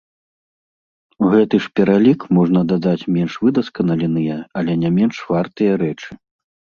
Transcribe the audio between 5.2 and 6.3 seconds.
вартыя рэчы.